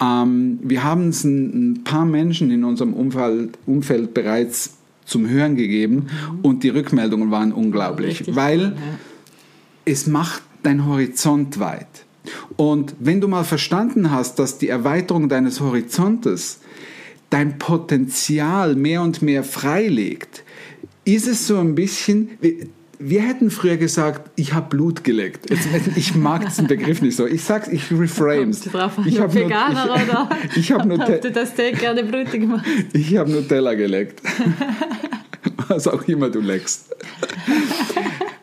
Ähm, 0.02 0.60
wir 0.64 0.84
haben 0.84 1.10
es 1.10 1.24
ein, 1.24 1.72
ein 1.72 1.84
paar 1.86 2.06
Menschen 2.06 2.52
in 2.52 2.64
unserem 2.66 2.94
Umfeld, 2.94 3.58
Umfeld 3.66 4.14
bereits 4.14 4.74
zum 5.06 5.30
Hören 5.30 5.56
gegeben 5.56 6.08
und 6.42 6.64
die 6.64 6.70
Rückmeldungen 6.70 7.32
waren 7.32 7.54
unglaublich, 7.54 8.22
Richtig 8.22 8.36
weil 8.36 8.62
ja. 8.62 8.76
es 9.86 10.08
macht 10.08 10.42
dein 10.64 10.86
Horizont 10.86 11.60
weit. 11.60 11.88
Und 12.58 12.96
wenn 13.00 13.22
du 13.22 13.28
mal 13.28 13.44
verstanden 13.44 14.12
hast, 14.12 14.40
dass 14.40 14.58
die 14.58 14.68
Erweiterung 14.68 15.30
deines 15.30 15.60
Horizontes 15.62 16.60
dein 17.30 17.60
Potenzial 17.60 18.76
mehr 18.76 19.02
und 19.02 19.22
mehr 19.22 19.44
freilegt, 19.44 20.44
ist 21.04 21.28
es 21.28 21.46
so 21.46 21.58
ein 21.60 21.76
bisschen, 21.76 22.30
wir, 23.00 23.22
hätten 23.22 23.50
früher 23.52 23.78
gesagt, 23.78 24.30
ich 24.36 24.54
habe 24.54 24.70
Blut 24.70 25.04
geleckt. 25.04 25.50
Jetzt, 25.50 25.68
ich 25.96 26.16
mag 26.16 26.46
diesen 26.46 26.68
Begriff 26.68 27.02
nicht 27.02 27.16
so. 27.16 27.26
Ich 27.26 27.44
sag's, 27.44 27.68
ich 27.68 27.92
reframes. 27.92 28.62
Drauf 28.62 28.98
an, 28.98 29.08
Ich 29.08 29.16
ob 29.20 29.28
hab 29.28 29.34
nur- 29.34 29.46
Veganer 29.46 29.96
ich, 29.96 30.04
oder 30.10 30.30
ich 30.56 30.72
habe 30.72 30.88
Nutella, 30.88 31.18
du 31.18 31.32
das 31.32 31.50
Steak 31.52 31.80
gerne 31.80 32.04
blutig 32.04 32.48
machst. 32.48 32.66
ich 32.94 33.16
hab 33.18 33.28
Nutella 33.28 33.74
geleckt. 33.74 34.22
Was 35.68 35.88
auch 35.88 36.04
immer 36.08 36.30
du 36.30 36.42
leckst. 36.42 36.94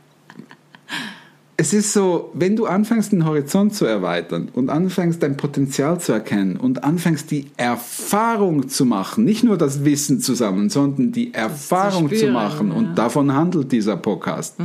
Es 1.72 1.86
ist 1.86 1.94
so, 1.94 2.30
wenn 2.34 2.54
du 2.54 2.66
anfängst, 2.66 3.12
den 3.12 3.24
Horizont 3.24 3.74
zu 3.74 3.86
erweitern 3.86 4.50
und 4.52 4.68
anfängst, 4.68 5.22
dein 5.22 5.38
Potenzial 5.38 5.98
zu 5.98 6.12
erkennen 6.12 6.58
und 6.58 6.84
anfängst, 6.84 7.30
die 7.30 7.46
Erfahrung 7.56 8.68
zu 8.68 8.84
machen, 8.84 9.24
nicht 9.24 9.42
nur 9.42 9.56
das 9.56 9.82
Wissen 9.82 10.20
zu 10.20 10.34
sammeln, 10.34 10.68
sondern 10.68 11.12
die 11.12 11.32
Erfahrung 11.32 12.10
zu, 12.10 12.16
spüren, 12.16 12.34
machen, 12.34 12.68
ja. 12.68 12.74
und 12.74 12.94
davon 12.96 13.34
handelt 13.34 13.72
dieser 13.72 13.96
Podcast, 13.96 14.56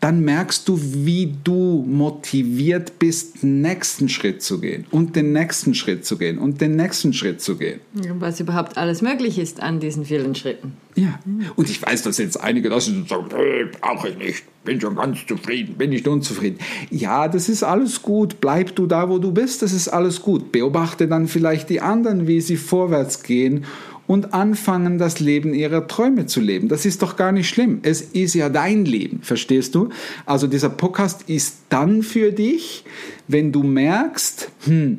dann 0.00 0.20
merkst 0.20 0.68
du, 0.68 0.78
wie 0.78 1.36
du 1.42 1.86
motiviert 1.88 2.98
bist, 2.98 3.42
den 3.42 3.62
nächsten 3.62 4.10
Schritt 4.10 4.42
zu 4.42 4.60
gehen 4.60 4.84
und 4.90 5.16
den 5.16 5.32
nächsten 5.32 5.74
Schritt 5.74 6.04
zu 6.04 6.18
gehen 6.18 6.36
und 6.36 6.60
den 6.60 6.76
nächsten 6.76 7.14
Schritt 7.14 7.40
zu 7.40 7.56
gehen. 7.56 7.80
Was 8.18 8.40
überhaupt 8.40 8.76
alles 8.76 9.00
möglich 9.00 9.38
ist 9.38 9.62
an 9.62 9.80
diesen 9.80 10.04
vielen 10.04 10.34
Schritten. 10.34 10.74
Ja, 10.96 11.18
und 11.56 11.70
ich 11.70 11.80
weiß, 11.80 12.02
dass 12.02 12.18
jetzt 12.18 12.38
einige 12.38 12.68
das 12.68 12.84
sind 12.84 13.00
und 13.02 13.08
sagen, 13.08 13.28
nee, 13.34 13.70
brauche 13.80 14.10
ich 14.10 14.18
nicht, 14.18 14.44
bin 14.64 14.80
schon 14.80 14.96
ganz 14.96 15.26
zufrieden, 15.26 15.74
bin 15.76 15.90
nicht 15.90 16.06
unzufrieden. 16.06 16.58
Ja, 16.90 17.28
das 17.28 17.48
ist 17.48 17.62
alles 17.62 18.02
gut, 18.02 18.40
bleib 18.40 18.76
du 18.76 18.86
da, 18.86 19.08
wo 19.08 19.18
du 19.18 19.32
bist, 19.32 19.62
das 19.62 19.72
ist 19.72 19.88
alles 19.88 20.22
gut. 20.22 20.52
Beobachte 20.52 21.08
dann 21.08 21.26
vielleicht 21.26 21.70
die 21.70 21.80
anderen, 21.80 22.26
wie 22.26 22.40
sie 22.40 22.56
vorwärts 22.56 23.22
gehen 23.22 23.64
und 24.06 24.34
anfangen, 24.34 24.98
das 24.98 25.20
Leben 25.20 25.54
ihrer 25.54 25.86
Träume 25.86 26.26
zu 26.26 26.40
leben. 26.40 26.68
Das 26.68 26.84
ist 26.84 27.02
doch 27.02 27.16
gar 27.16 27.32
nicht 27.32 27.48
schlimm. 27.48 27.80
Es 27.82 28.00
ist 28.00 28.34
ja 28.34 28.48
dein 28.48 28.84
Leben, 28.84 29.20
verstehst 29.22 29.74
du? 29.74 29.88
Also 30.26 30.46
dieser 30.46 30.70
Podcast 30.70 31.28
ist 31.28 31.56
dann 31.68 32.02
für 32.02 32.32
dich, 32.32 32.84
wenn 33.28 33.52
du 33.52 33.62
merkst, 33.62 34.50
hm, 34.64 34.98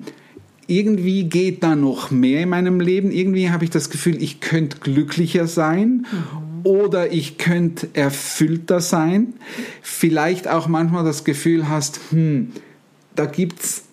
irgendwie 0.67 1.25
geht 1.25 1.61
da 1.61 1.75
noch 1.75 2.09
mehr 2.09 2.41
in 2.43 2.49
meinem 2.49 2.79
Leben. 2.79 3.11
Irgendwie 3.11 3.49
habe 3.49 3.65
ich 3.65 3.69
das 3.69 3.89
Gefühl, 3.89 4.21
ich 4.21 4.39
könnte 4.39 4.77
glücklicher 4.79 5.45
sein 5.45 6.05
oder 6.63 7.11
ich 7.11 7.37
könnte 7.37 7.89
erfüllter 7.93 8.79
sein. 8.79 9.33
Vielleicht 9.81 10.47
auch 10.47 10.67
manchmal 10.67 11.03
das 11.03 11.23
Gefühl 11.23 11.69
hast, 11.69 11.99
hm, 12.11 12.51
da 13.15 13.25
gibt 13.25 13.61
es 13.61 13.83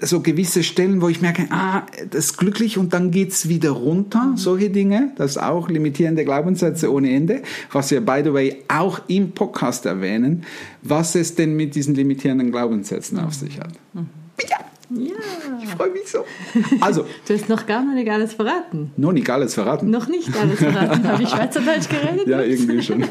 so 0.00 0.20
gewisse 0.20 0.62
Stellen, 0.62 1.00
wo 1.00 1.08
ich 1.08 1.20
merke, 1.20 1.46
ah, 1.50 1.86
das 2.10 2.26
ist 2.26 2.38
glücklich 2.38 2.76
und 2.76 2.92
dann 2.92 3.10
geht's 3.10 3.48
wieder 3.48 3.70
runter. 3.70 4.32
Solche 4.36 4.70
Dinge, 4.70 5.12
das 5.16 5.32
ist 5.32 5.38
auch 5.38 5.68
limitierende 5.68 6.24
Glaubenssätze 6.24 6.92
ohne 6.92 7.14
Ende, 7.14 7.42
was 7.70 7.90
wir, 7.90 8.00
by 8.00 8.22
the 8.24 8.32
way, 8.32 8.62
auch 8.68 9.00
im 9.06 9.32
Podcast 9.32 9.86
erwähnen, 9.86 10.44
was 10.82 11.14
es 11.14 11.36
denn 11.36 11.54
mit 11.54 11.74
diesen 11.74 11.94
limitierenden 11.94 12.50
Glaubenssätzen 12.50 13.18
auf 13.20 13.34
sich 13.34 13.60
hat. 13.60 13.72
Ja, 14.48 14.58
Ja. 14.98 15.14
ich 15.62 15.68
freue 15.70 15.90
mich 15.90 16.06
so. 16.06 16.24
Also, 16.80 17.04
Du 17.26 17.34
hast 17.34 17.48
noch 17.48 17.66
gar 17.66 17.82
nicht 17.84 18.10
alles 18.10 18.34
verraten. 18.34 18.90
noch 18.96 19.12
nicht 19.12 19.28
alles 19.30 19.54
verraten. 19.54 19.90
Noch 19.90 20.08
nicht 20.08 20.28
alles 20.40 20.58
verraten. 20.58 21.06
Habe 21.08 21.22
ich 21.22 21.28
Schweizerdeutsch 21.30 21.88
geredet? 21.88 22.26
Ja, 22.26 22.42
irgendwie 22.42 22.82
schon. 22.82 23.00
Du 23.00 23.06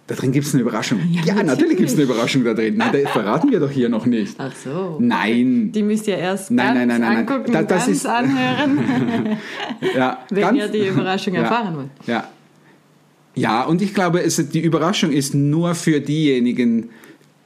Da 0.07 0.15
drin 0.15 0.31
gibt 0.31 0.48
es 0.48 0.53
eine 0.53 0.62
Überraschung. 0.63 1.00
Ja, 1.12 1.19
natürlich. 1.36 1.45
natürlich 1.45 1.77
gibt 1.77 1.89
es 1.89 1.95
eine 1.95 2.03
Überraschung 2.03 2.43
da 2.43 2.53
drin. 2.53 2.75
Na, 2.77 2.91
das 2.91 3.09
verraten 3.12 3.51
wir 3.51 3.59
doch 3.59 3.69
hier 3.69 3.89
noch 3.89 4.05
nicht. 4.05 4.36
Ach 4.39 4.53
so. 4.55 4.98
Nein. 5.00 5.71
Die 5.71 5.83
müsst 5.83 6.07
ihr 6.07 6.17
erst 6.17 6.51
Nein, 6.51 6.65
ganz 6.75 6.77
nein, 6.77 6.88
nein, 6.88 7.01
nein, 7.01 7.25
nein. 7.25 7.27
angucken, 7.29 7.51
Da- 7.53 7.62
ganz 7.63 7.88
ist- 7.88 8.05
anhören, 8.07 8.79
Ja, 9.95 10.19
wenn 10.29 10.41
ganz- 10.41 10.57
ihr 10.57 10.67
die 10.67 10.88
Überraschung 10.88 11.33
Ja. 11.36 11.41
erfahren 11.41 11.75
wollt. 11.77 11.89
Ja. 12.07 12.27
Ja, 13.39 13.63
und 13.63 13.81
ich 13.81 13.93
glaube, 13.93 14.22
es, 14.22 14.36
die 14.50 14.60
Überraschung 14.62 15.12
ist 15.12 15.34
nur 15.34 15.75
für 15.75 16.00
diejenigen, 16.01 16.89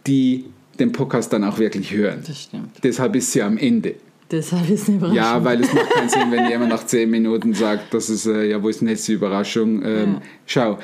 die 0.08 0.46
den 0.80 0.92
Podcast 0.92 1.32
dann 1.34 1.44
auch 1.44 1.60
wirklich 1.60 1.92
hören. 1.94 2.24
Das 2.26 2.44
stimmt. 2.44 2.84
Deshalb 2.84 3.16
ist 3.16 3.32
sie 3.32 3.42
am 3.42 3.58
Ende. 3.58 3.96
Deshalb 4.32 4.68
ist 4.70 4.88
eine 4.88 4.98
Überraschung. 4.98 5.18
Ja, 5.18 5.44
weil 5.44 5.62
es 5.62 5.72
macht 5.74 5.92
keinen 5.92 6.10
Sinn, 6.10 6.32
wenn 6.32 6.50
jemand 6.50 6.70
nach 6.70 6.86
zehn 6.86 7.10
Minuten 7.10 7.54
sagt, 7.54 7.94
das 7.94 8.10
ist, 8.10 8.26
äh, 8.26 8.50
ja, 8.50 8.62
wo 8.64 8.70
ist 8.70 8.82
denn 8.82 8.88
jetzt 8.88 9.08
die 9.08 9.14
Überraschung? 9.14 9.84
Ähm, 9.84 10.14
Ja. 10.14 10.22
Schau, 10.46 10.80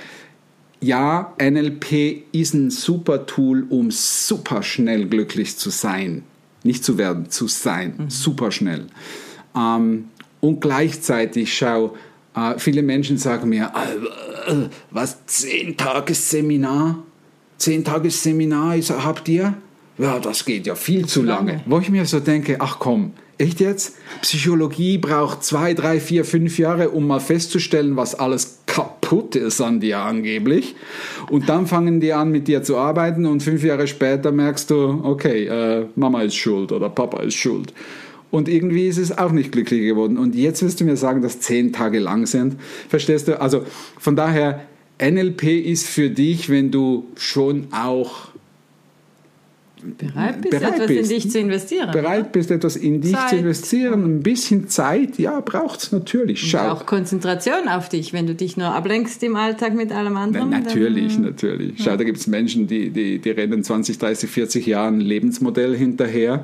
ja, 0.82 1.34
NLP 1.42 2.24
ist 2.32 2.54
ein 2.54 2.70
super 2.70 3.25
Tool, 3.25 3.66
um 3.70 3.92
super 3.92 4.63
schnell 4.63 5.08
glücklich 5.08 5.58
zu 5.58 5.72
sein. 5.72 6.24
Nicht 6.63 6.84
zu 6.86 6.98
werden, 6.98 7.30
zu 7.30 7.48
sein. 7.48 8.06
Super 8.10 8.51
schnell. 8.51 8.88
Ähm, 9.56 10.06
und 10.42 10.62
gleichzeitig, 10.62 11.54
schau, 11.58 11.96
viele 12.58 12.81
Menschen 12.81 13.17
sagen 13.17 13.50
mir, 13.50 13.72
äh, 14.48 14.53
was, 14.91 15.25
zehn 15.25 15.77
Tages 15.77 16.29
Seminar? 16.29 17.03
Zehn 17.58 17.84
Tages 17.84 18.24
Seminar 18.24 18.77
habt 19.03 19.27
ihr? 19.29 19.55
Ja, 19.98 20.19
das 20.19 20.46
geht 20.46 20.65
ja 20.65 20.75
viel 20.75 21.05
zu 21.05 21.22
lange. 21.22 21.51
lange. 21.51 21.63
Wo 21.65 21.79
ich 21.79 21.89
mir 21.89 22.05
so 22.05 22.19
denke, 22.19 22.58
ach 22.60 22.79
komm, 22.79 23.13
echt 23.38 23.60
jetzt? 23.60 23.98
Psychologie 24.22 24.98
braucht 24.98 25.43
zwei, 25.43 25.74
drei, 25.74 26.00
vier, 26.00 26.24
fünf 26.24 26.58
Jahre, 26.58 26.89
um 26.89 27.05
mal 27.05 27.19
festzustellen, 27.19 27.98
was 27.98 28.15
alles 28.15 28.60
kaputt 28.65 29.36
ist 29.36 29.60
an 29.60 29.79
dir 29.79 30.00
angeblich. 30.00 30.75
Und 31.29 31.50
dann 31.50 31.67
fangen 31.67 32.00
die 32.00 32.13
an, 32.13 32.31
mit 32.31 32.48
dir 32.48 32.63
zu 32.63 32.77
arbeiten 32.77 33.25
und 33.25 33.43
fünf 33.43 33.63
Jahre 33.63 33.88
später 33.88 34.31
merkst 34.31 34.69
du, 34.69 35.01
okay, 35.03 35.46
äh, 35.48 35.86
Mama 35.96 36.22
ist 36.22 36.36
schuld 36.36 36.72
oder 36.72 36.89
Papa 36.89 37.22
ist 37.24 37.36
schuld. 37.36 37.74
Und 38.31 38.48
irgendwie 38.48 38.88
ist 38.88 38.98
es 38.98 39.17
auch 39.17 39.31
nicht 39.31 39.51
glücklich 39.51 39.81
geworden. 39.81 40.17
Und 40.17 40.36
jetzt 40.36 40.62
wirst 40.62 40.79
du 40.79 40.86
mir 40.86 40.98
sagen, 40.98 41.21
dass 41.21 41.39
zehn 41.39 41.74
Tage 41.74 42.00
lang 42.00 42.27
sind. 42.27 42.57
Verstehst 42.88 43.27
du? 43.27 43.41
Also 43.41 43.63
von 44.00 44.15
daher, 44.15 44.62
NLP 45.01 45.43
ist 45.65 45.88
für 45.88 46.09
dich, 46.09 46.50
wenn 46.50 46.71
du 46.71 47.07
schon 47.15 47.67
auch 47.71 48.29
bereit 49.98 50.41
bist, 50.41 50.51
bereit 50.51 50.74
etwas 50.75 50.88
bist. 50.88 51.12
in 51.12 51.17
dich 51.17 51.31
zu 51.31 51.39
investieren. 51.39 51.91
bereit 51.91 52.31
bist, 52.31 52.51
etwas 52.51 52.75
in 52.75 53.01
dich 53.01 53.13
Zeit. 53.13 53.29
zu 53.29 53.36
investieren, 53.38 54.03
ein 54.05 54.19
bisschen 54.21 54.67
Zeit, 54.67 55.17
ja, 55.17 55.39
braucht 55.39 55.81
es 55.83 55.91
natürlich. 55.91 56.41
Und 56.43 56.50
Schau. 56.50 56.69
auch 56.71 56.86
Konzentration 56.86 57.67
auf 57.67 57.89
dich, 57.89 58.13
wenn 58.13 58.27
du 58.27 58.36
dich 58.36 58.57
nur 58.57 58.67
ablenkst 58.67 59.21
im 59.24 59.36
Alltag 59.36 59.74
mit 59.75 59.91
allem 59.91 60.13
Na, 60.13 60.21
anderen. 60.24 60.50
natürlich, 60.50 61.13
dann, 61.15 61.24
natürlich. 61.24 61.75
Schau, 61.83 61.95
da 61.98 62.03
gibt 62.03 62.17
es 62.17 62.27
Menschen, 62.27 62.67
die, 62.67 62.89
die, 62.89 63.19
die 63.19 63.29
rennen 63.31 63.63
20, 63.63 63.98
30, 63.98 64.29
40 64.29 64.65
Jahre 64.65 64.89
ein 64.89 65.01
Lebensmodell 65.01 65.75
hinterher. 65.77 66.43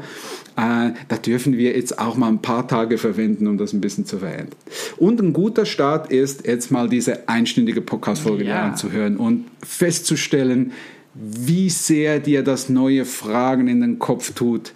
Äh, 0.58 0.92
da 1.10 1.18
dürfen 1.24 1.58
wir 1.58 1.76
jetzt 1.76 2.00
auch 2.00 2.16
mal 2.16 2.30
ein 2.30 2.42
paar 2.42 2.68
Tage 2.68 2.98
verwenden, 2.98 3.48
um 3.48 3.58
das 3.58 3.74
ein 3.74 3.82
bisschen 3.82 4.06
zu 4.06 4.20
verändern. 4.20 4.50
Und 4.98 5.22
ein 5.22 5.34
guter 5.34 5.66
Start 5.66 6.12
ist, 6.12 6.48
jetzt 6.48 6.72
mal 6.72 6.88
diese 6.88 7.28
einstündige 7.28 7.82
Podcast-Folge 7.82 8.46
Ja. 8.46 8.64
anzuhören 8.64 9.18
und 9.18 9.46
festzustellen, 9.62 10.72
wie 11.16 11.70
sehr 11.70 12.20
dir 12.20 12.44
das 12.44 12.70
neue 12.70 13.06
Fragen 13.06 13.68
in 13.68 13.82
den 13.82 14.00
Kopf 14.00 14.34
tut, 14.34 14.74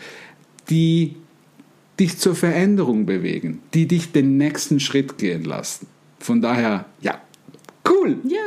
die 0.69 1.15
dich 2.00 2.17
zur 2.17 2.36
Veränderung 2.36 3.05
bewegen, 3.05 3.62
die 3.74 3.88
dich 3.88 4.12
den 4.12 4.38
nächsten 4.38 4.79
Schritt 4.79 5.17
gehen 5.17 5.43
lassen. 5.43 5.88
Von 6.19 6.41
daher, 6.41 6.86
ja, 7.01 7.22
cool. 7.88 8.17
Ja. 8.24 8.39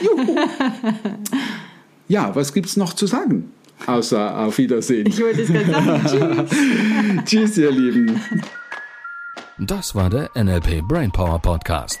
Juhu. 0.00 0.36
ja, 2.08 2.34
was 2.34 2.52
gibt's 2.52 2.76
noch 2.76 2.94
zu 2.94 3.06
sagen? 3.06 3.52
Außer 3.86 4.38
auf 4.38 4.58
Wiedersehen. 4.58 5.06
Ich 5.06 5.20
wollte 5.20 5.42
es 5.42 5.48
gerade 5.52 6.08
sagen. 6.08 6.46
Tschüss. 7.24 7.24
Tschüss, 7.24 7.58
ihr 7.58 7.70
Lieben. 7.70 8.20
Das 9.58 9.94
war 9.94 10.10
der 10.10 10.30
NLP 10.34 10.82
Brainpower 10.88 11.40
Podcast. 11.40 12.00